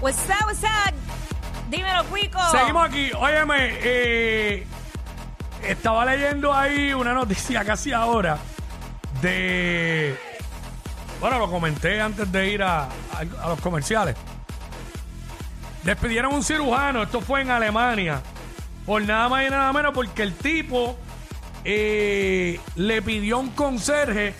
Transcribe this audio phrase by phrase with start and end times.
[0.00, 0.94] What's up, what's up?
[1.70, 2.38] Dímelo, Cuico.
[2.50, 3.10] Seguimos aquí.
[3.18, 4.66] Óyeme, eh,
[5.66, 8.38] estaba leyendo ahí una noticia casi ahora
[9.20, 10.16] de...
[11.20, 14.14] Bueno, lo comenté antes de ir a, a- los comerciales.
[15.82, 18.20] Despidieron un cirujano, esto fue en Alemania,
[18.84, 20.96] por nada más y nada menos porque el tipo
[21.64, 24.34] eh, le pidió a un conserje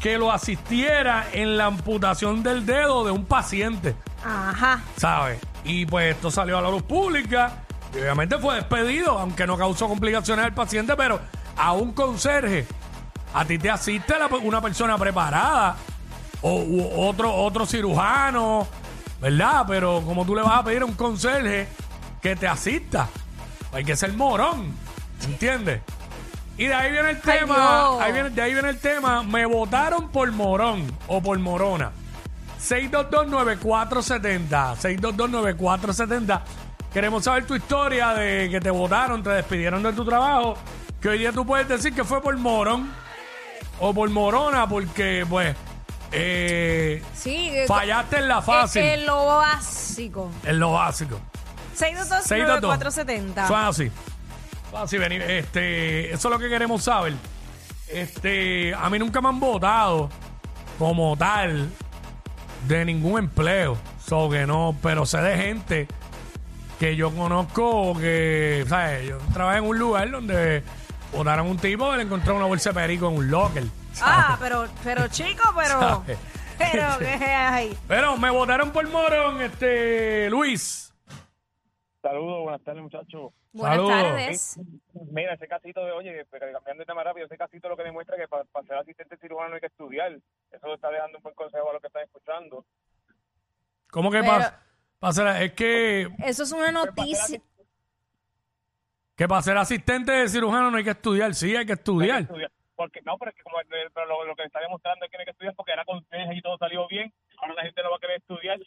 [0.00, 3.94] que lo asistiera en la amputación del dedo de un paciente.
[4.24, 4.80] Ajá.
[4.96, 5.38] ¿sabes?
[5.64, 9.88] Y pues esto salió a la luz pública y obviamente fue despedido, aunque no causó
[9.88, 11.20] complicaciones al paciente, pero
[11.56, 12.66] a un conserje,
[13.34, 15.76] a ti te asiste la- una persona preparada
[16.42, 18.66] o u otro, otro cirujano,
[19.20, 19.64] ¿verdad?
[19.66, 21.68] Pero como tú le vas a pedir a un conserje
[22.22, 23.08] que te asista,
[23.72, 24.72] hay que ser morón,
[25.24, 25.80] ¿entiendes?
[26.58, 28.00] Y de ahí viene el Ay, tema, Dios.
[28.02, 31.92] ahí viene- de ahí viene el tema, me votaron por morón o por morona.
[32.60, 34.74] 6229470.
[34.76, 36.42] 6229470.
[36.92, 40.56] Queremos saber tu historia de que te votaron, te despidieron de tu trabajo.
[41.00, 42.90] Que hoy día tú puedes decir que fue por morón
[43.78, 45.54] o por morona, porque, pues,
[46.10, 47.50] eh, Sí.
[47.52, 48.82] que- fallaste en la Es fácil.
[48.82, 50.30] que lo básico.
[50.44, 51.20] En lo básico.
[51.76, 53.46] 622-9470.
[53.46, 53.90] Suena así.
[54.74, 54.96] Así.
[54.96, 57.14] Este, eso es lo que queremos saber.
[57.88, 60.10] Este, a mí nunca me han votado
[60.78, 61.68] como tal
[62.66, 63.76] de ningún empleo.
[64.04, 65.88] So que no, pero sé de gente
[66.78, 69.08] que yo conozco que, ¿sabes?
[69.08, 70.62] Yo trabajé en un lugar donde
[71.12, 73.64] votaron a un tipo y le encontró una bolsa de perico en un locker.
[74.00, 75.80] Ah, pero, pero chico, pero.
[75.80, 76.18] ¿Sabes?
[76.58, 77.78] Pero, ¿qué hay?
[77.86, 80.87] Pero me votaron por morón, este, Luis.
[82.08, 83.32] Saludos, buenas tardes, muchachos.
[83.52, 83.90] Buenas Saludos.
[84.02, 84.60] tardes.
[85.12, 88.16] Mira, ese casito de, oye, pero cambiando de tema rápido, ese casito lo que demuestra
[88.16, 90.18] que para, ser asistente cirujano hay que estudiar.
[90.50, 92.64] Eso está dejando un buen consejo a los que están escuchando.
[93.90, 94.62] ¿Cómo que Pero- pasa?
[94.98, 95.42] pasa?
[95.42, 97.42] Es que, Eso es una noticia.
[99.14, 101.34] que para ser asistente de cirujano no hay que estudiar.
[101.34, 102.20] Sí, hay que Hay que estudiar.
[102.22, 102.50] estudiar.
[102.74, 105.18] Porque, no, pero es que como, el- pero lo, lo que está demostrando es que
[105.18, 107.12] hay que estudiar porque era consejo y todo salió bien.
[107.36, 108.58] Ahora la gente no va a querer estudiar.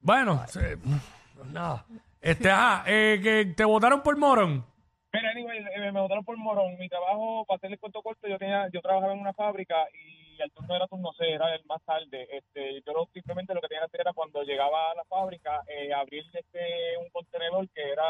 [0.00, 1.86] Bueno, pues nada.
[2.20, 4.64] Este, ajá, eh, que te votaron por morón.
[5.10, 6.76] Pero, anyway, eh, me votaron por morón.
[6.78, 10.50] Mi trabajo, para hacerle cuento corto, yo tenía, yo trabajaba en una fábrica y el
[10.52, 12.28] turno era turno C, era el más tarde.
[12.30, 15.62] Este, yo lo- simplemente lo que tenía que hacer era cuando llegaba a la fábrica,
[15.68, 18.04] eh, abrir este, un contenedor que era,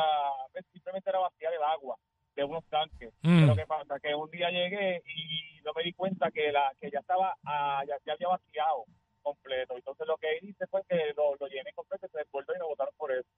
[0.52, 1.96] pues, simplemente era vaciar el agua
[2.34, 3.12] de unos tanques.
[3.22, 3.42] Mm.
[3.42, 6.90] Pero que pasa que un día llegué y no me di cuenta que la que
[6.90, 8.84] ya estaba, ah, ya, ya había vaciado
[9.22, 9.76] completo.
[9.76, 12.94] Entonces lo que hice fue que lo, lo llené completo, se desbordó y me votaron
[12.96, 13.28] por eso.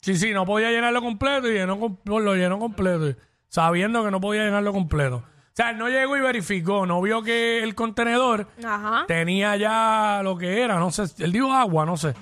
[0.00, 3.18] Sí, sí, no podía llenarlo completo y llenó, lo llenó completo.
[3.48, 5.16] Sabiendo que no podía llenarlo completo.
[5.16, 9.04] O sea, él no llegó y verificó, no vio que el contenedor Ajá.
[9.08, 12.14] tenía ya lo que era, no sé, él dijo agua, no sé.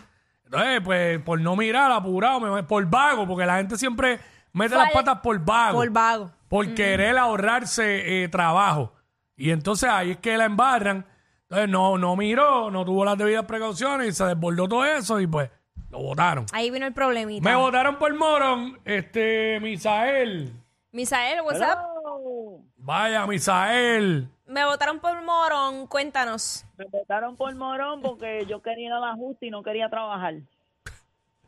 [0.44, 4.20] Entonces, pues, por no mirar, apurado, me- por vago, porque la gente siempre
[4.52, 5.78] mete las patas por vago.
[5.80, 6.30] Por vago.
[6.48, 8.94] por querer ahorrarse eh, trabajo.
[9.36, 11.04] Y entonces ahí es que la embarran.
[11.42, 15.26] Entonces no, no miró, no tuvo las debidas precauciones y se desbordó todo eso y
[15.26, 15.50] pues
[15.90, 16.46] lo votaron.
[16.52, 17.48] Ahí vino el problemita.
[17.48, 20.52] Me votaron por Morón, este, Misael.
[20.92, 22.64] Misael, what's up?
[22.78, 24.28] Vaya, Misael.
[24.46, 25.86] Me votaron por Morón.
[25.86, 26.64] Cuéntanos.
[26.78, 30.34] Me votaron por morón porque yo quería ir a la justa y no quería trabajar.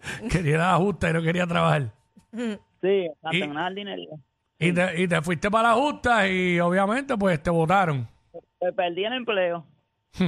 [0.30, 1.90] Quería la justa y no quería trabajar.
[2.32, 4.02] Sí, Y- ganar dinero.
[4.60, 8.08] Y te, y te fuiste para la justa y obviamente pues te votaron.
[8.58, 9.64] Pues perdí el empleo.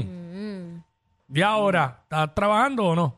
[1.32, 1.98] ¿Y ahora?
[2.04, 3.14] ¿Estás trabajando o no?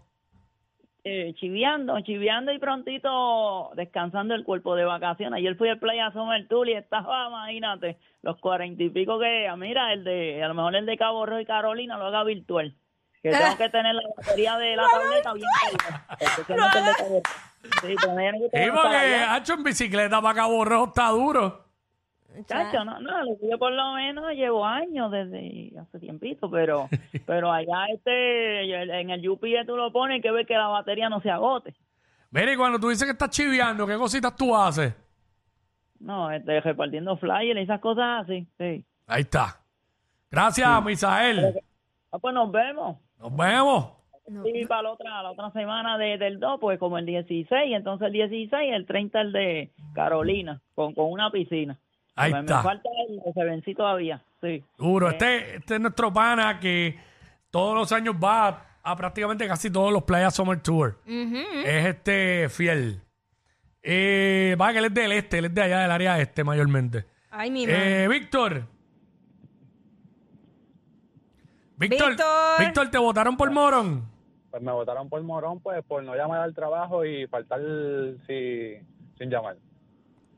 [1.05, 5.39] Eh, chiviando, chiviando y prontito descansando el cuerpo de vacaciones.
[5.39, 9.93] Ayer fui al Playa Summer Tour y estaba, imagínate, los cuarenta y pico que, mira,
[9.93, 12.77] el de, a lo mejor el de Cabo Rojo y Carolina lo haga virtual.
[13.23, 16.17] que tengo que tener la batería de la tableta bien cargada.
[16.21, 17.31] Especialmente el de tableta.
[18.53, 21.65] Sí, porque hacho en bicicleta para Cabo Rojo está duro.
[22.47, 26.89] Chacho, no, no, lo que yo por lo menos llevo años desde hace tiempito, pero
[27.27, 31.09] pero allá este en el UPS tú lo pones y que ves que la batería
[31.09, 31.75] no se agote.
[32.31, 34.95] Mire, y cuando tú dices que estás chiviando, ¿qué cositas tú haces?
[36.01, 38.85] No, este, repartiendo flyers y esas cosas así, sí.
[39.07, 39.61] Ahí está.
[40.31, 41.61] Gracias, Misael.
[42.11, 42.97] Ah, pues nos vemos.
[43.19, 43.93] Nos vemos.
[44.45, 48.07] Y para la otra, la otra semana de, del 2, pues como el 16, entonces
[48.07, 51.79] el 16, el 30 el de Carolina, con, con una piscina.
[52.15, 52.59] Ahí está.
[52.59, 54.63] me falta el que se vencí todavía, sí.
[54.77, 55.09] Duro.
[55.11, 56.99] Este, este es nuestro pana que
[57.51, 60.99] todos los años va a prácticamente casi todos los Playas Summer Tour.
[61.07, 63.01] Es este fiel.
[63.83, 67.07] Eh, va que él es del este, él es de allá del área este mayormente.
[67.31, 68.05] Ay, mi madre.
[68.05, 68.67] Eh, Víctor.
[71.77, 72.61] Víctor, Víctor.
[72.61, 74.13] Víctor, ¿te votaron por Morón?
[74.53, 77.59] Pues me votaron por morón, pues por no llamar al trabajo y faltar
[78.27, 78.77] si,
[79.17, 79.57] sin llamar.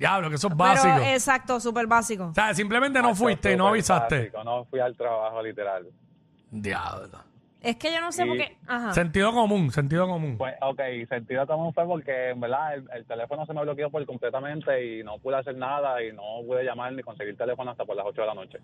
[0.09, 0.99] Diablo, que eso es Pero básico.
[1.06, 2.27] exacto, súper básico.
[2.27, 4.19] O sea, simplemente no fuiste y no avisaste.
[4.19, 5.87] básico, No fui al trabajo, literal.
[6.51, 7.19] Diablo.
[7.61, 8.59] Es que yo no sé Y- por qué.
[8.67, 8.93] Ajá.
[8.93, 10.37] Sentido común, sentido común.
[10.37, 14.05] Pues, ok, sentido común fue porque, en verdad, el, el teléfono se me bloqueó por
[14.05, 17.97] completamente y no pude hacer nada y no pude llamar ni conseguir teléfono hasta por
[17.97, 18.59] las 8 de la noche.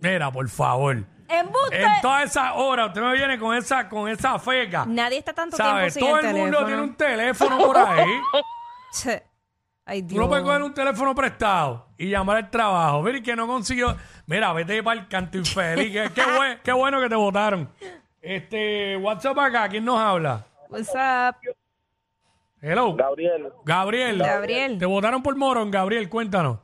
[0.00, 1.04] Mira, por favor.
[1.28, 1.82] ¡Embuste!
[1.82, 4.84] En todas esas horas, usted me viene con esa, con esa feca.
[4.86, 5.94] Nadie está tanto ¿Sabes?
[5.94, 6.66] tiempo sin Todo el, el, mundo teléfono.
[6.66, 8.08] tiene un teléfono por ahí.
[8.92, 9.22] Che.
[9.86, 10.18] Ay, Dios.
[10.18, 13.02] Uno puede coger un teléfono prestado y llamar al trabajo.
[13.02, 13.94] Mira, y que no consiguió.
[14.26, 15.92] Mira, vete para el canto infeliz.
[15.92, 17.68] qué, qué, buen- qué bueno que te votaron.
[18.22, 20.46] Este, WhatsApp acá, ¿quién nos habla?
[20.70, 21.36] What's up?
[22.62, 22.94] Hello.
[22.96, 23.52] Gabriel.
[23.64, 24.18] Gabriel.
[24.18, 24.78] Gabriel.
[24.78, 26.58] Te votaron por Morón, Gabriel, cuéntanos.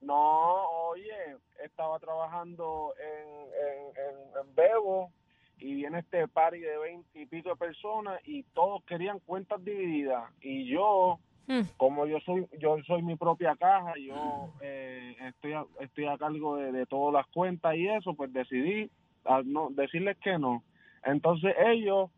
[0.00, 5.10] No, oye, estaba trabajando en, en, en, en Bebo
[5.58, 10.30] y viene este party de veinte y pico de personas y todos querían cuentas divididas
[10.40, 11.62] y yo Hmm.
[11.76, 16.56] como yo soy yo soy mi propia caja yo eh, estoy a, estoy a cargo
[16.56, 18.90] de, de todas las cuentas y eso pues decidí
[19.24, 20.64] a no decirles que no
[21.04, 22.10] entonces ellos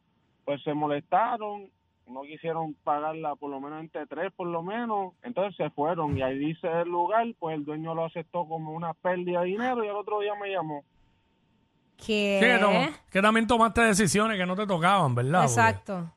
[0.47, 1.69] pues se molestaron
[2.07, 6.23] no quisieron pagarla por lo menos entre tres por lo menos entonces se fueron y
[6.23, 9.89] ahí dice el lugar pues el dueño lo aceptó como una pérdida de dinero y
[9.89, 10.85] el otro día me llamó
[11.99, 12.39] ¿Qué?
[12.41, 15.43] Sí, que, tom- que también tomaste decisiones que no te tocaban, ¿verdad?
[15.43, 16.11] Exacto.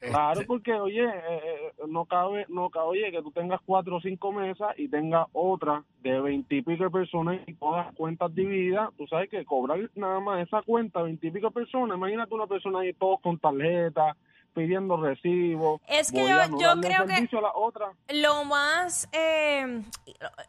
[0.00, 1.10] Porque, Claro, este, porque oye, eh,
[1.44, 5.26] eh, no cabe, no cabe, oye, que tú tengas cuatro o cinco mesas y tengas
[5.32, 10.62] otra de veintipico personas y todas cuentas divididas, tú sabes que cobrar nada más esa
[10.62, 14.16] cuenta, veintipico personas, imagínate una persona ahí todos con tarjeta,
[14.58, 15.80] pidiendo recibos.
[15.86, 17.92] Es que yo- creo que- servicio a la otra.
[18.08, 19.82] Lo más eh,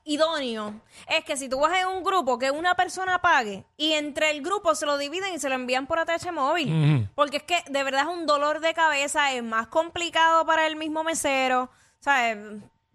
[0.03, 0.73] idóneo
[1.07, 4.41] es que si tú vas en un grupo que una persona pague y entre el
[4.41, 7.07] grupo se lo dividen y se lo envían por ATH móvil.
[7.15, 10.75] Porque es que de verdad es un dolor de cabeza, es más complicado para el
[10.75, 11.63] mismo mesero.
[11.63, 12.35] O sea,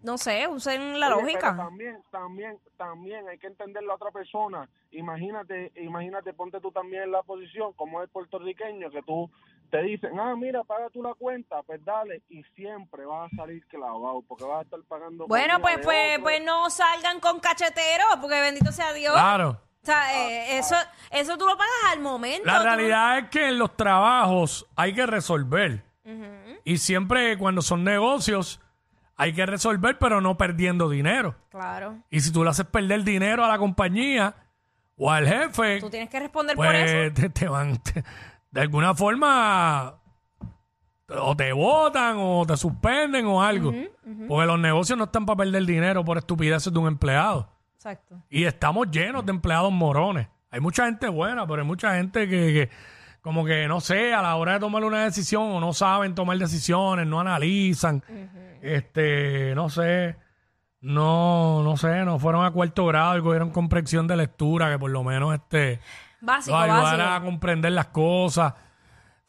[0.01, 1.51] no sé, usen la Oye, lógica.
[1.51, 4.67] pero también, también, también hay que entender la otra persona.
[4.91, 9.29] Imagínate, imagínate, ponte tú también en la posición, como es puertorriqueño, que tú
[9.69, 13.65] te dicen, ah, mira, paga tú la cuenta, pues dale, y siempre vas a salir
[13.67, 15.27] clavado, porque vas a estar pagando.
[15.27, 16.23] Bueno, pues, pues, otro.
[16.23, 19.13] pues no salgan con cacheteros, porque bendito sea Dios.
[19.13, 19.61] Claro.
[19.81, 20.75] O sea, eh, eso,
[21.11, 22.45] eso tú lo pagas al momento.
[22.45, 25.83] La tú- realidad es que en los trabajos hay que resolver.
[26.63, 28.59] Y siempre cuando son negocios
[29.15, 31.35] hay que resolver, pero no perdiendo dinero.
[31.49, 31.99] Claro.
[32.09, 34.35] Y si tú le haces perder dinero a la compañía
[34.97, 36.93] o al jefe, Tú tienes que responder por eso.
[36.93, 38.03] pues te, te van, te-
[38.55, 39.95] de alguna forma,
[41.09, 43.73] o te votan o te suspenden o algo.
[44.29, 47.49] Porque los negocios no están para perder dinero por estupideces de un empleado.
[47.75, 48.15] Exacto.
[48.29, 50.29] Y estamos llenos de empleados morones.
[50.51, 52.69] Hay mucha gente buena, pero hay mucha gente que, que
[53.19, 56.37] como que, no sé, a la hora de tomar una decisión o no saben tomar
[56.37, 58.03] decisiones, no analizan,
[58.61, 60.15] este, no sé,
[60.79, 64.91] no, no sé, no fueron a cuarto grado y cogieron comprensión de lectura, que por
[64.91, 65.81] lo menos este,
[66.21, 68.53] Básico, a comprender las cosas.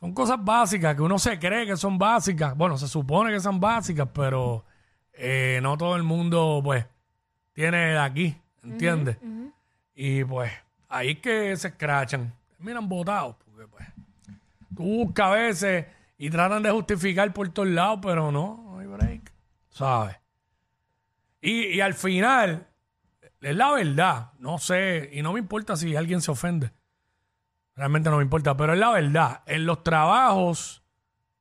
[0.01, 2.57] Son cosas básicas que uno se cree que son básicas.
[2.57, 4.65] Bueno, se supone que son básicas, pero
[5.13, 6.87] eh, no todo el mundo, pues,
[7.53, 9.17] tiene de aquí, ¿entiendes?
[9.95, 10.53] Y pues,
[10.89, 12.33] ahí es que se escrachan.
[12.57, 13.87] Terminan botados, porque pues,
[14.77, 15.87] tú buscas a veces
[16.19, 19.33] y tratan de justificar por todos lados, pero no, no hay break,
[19.71, 20.17] ¿sabes?
[21.41, 22.67] Y, y al final,
[23.41, 26.73] es la verdad, no sé, y no me importa si alguien se ofende.
[27.75, 29.43] Realmente no me importa, pero es la verdad.
[29.47, 30.83] En los trabajos,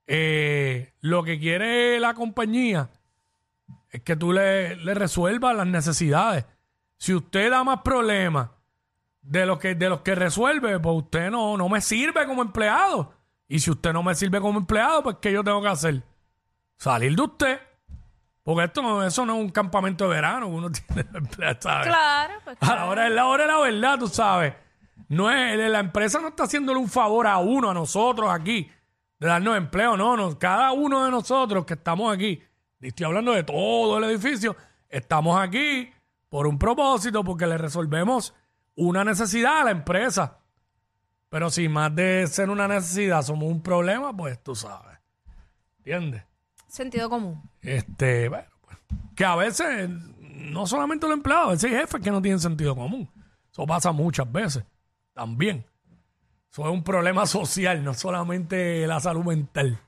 [0.07, 2.89] eh, lo que quiere la compañía
[3.89, 6.45] es que tú le, le resuelvas las necesidades.
[6.97, 8.49] Si usted da más problemas
[9.21, 13.13] de los que, de los que resuelve, pues usted no, no me sirve como empleado.
[13.47, 16.03] Y si usted no me sirve como empleado, pues ¿qué yo tengo que hacer?
[16.77, 17.59] Salir de usted.
[18.45, 21.87] Porque esto no, eso no es un campamento de verano uno tiene empleado, ¿sabes?
[21.87, 22.89] Claro, pues A la claro.
[22.91, 24.53] hora de la hora de la verdad, tú sabes.
[25.09, 28.69] No es, la empresa no está haciéndole un favor a uno, a nosotros aquí,
[29.17, 30.37] de darnos empleo, no, no.
[30.37, 32.39] Cada uno de nosotros que estamos aquí,
[32.81, 34.55] y estoy hablando de todo el edificio,
[34.89, 35.91] estamos aquí
[36.29, 38.35] por un propósito, porque le resolvemos
[38.75, 40.37] una necesidad a la empresa.
[41.29, 44.99] Pero si más de ser una necesidad somos un problema, pues tú sabes.
[45.79, 46.23] ¿Entiendes?
[46.67, 47.41] Sentido común.
[47.61, 48.77] Este, bueno, pues,
[49.15, 52.75] que a veces, no solamente los empleados, a veces hay jefes que no tienen sentido
[52.75, 53.09] común.
[53.51, 54.63] Eso pasa muchas veces,
[55.13, 55.65] también.
[56.51, 59.79] Eso es un problema social, no solamente la salud mental.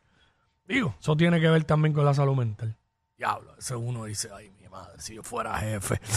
[0.66, 2.76] Digo, eso tiene que ver también con la salud mental.
[3.18, 6.00] Diablo, ese uno dice, ay, mi madre, si yo fuera jefe.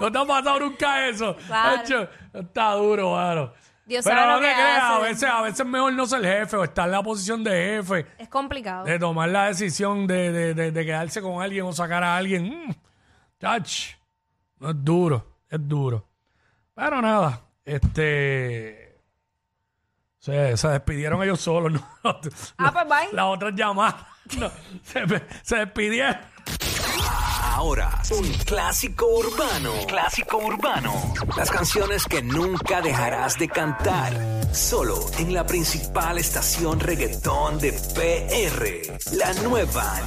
[0.00, 1.34] ¿No te ha pasado nunca eso?
[1.46, 1.80] Claro.
[1.80, 3.52] Hacho, está duro, mano.
[3.84, 5.02] Dios Pero sabe no lo te que creas, a hace.
[5.08, 8.06] veces, a veces es mejor no ser jefe o estar en la posición de jefe
[8.18, 8.84] Es complicado.
[8.84, 12.44] de tomar la decisión de, de- de- de quedarse con alguien o sacar a alguien.
[12.68, 12.72] Mm,
[13.40, 13.94] chach,
[14.60, 16.08] no es duro, es duro.
[16.74, 19.00] Pero nada, este.
[20.18, 21.72] Se, se despidieron ellos solos.
[22.04, 22.20] ¿no?
[22.58, 23.08] Ah, pues bye.
[23.12, 23.96] Las otras llamadas.
[24.38, 24.48] no,
[24.84, 25.04] se,
[25.42, 26.16] se despidieron.
[27.64, 29.72] Un clásico urbano.
[29.86, 31.14] Clásico urbano.
[31.36, 34.12] Las canciones que nunca dejarás de cantar.
[34.52, 39.16] Solo en la principal estación reggaetón de PR.
[39.16, 40.00] La nueva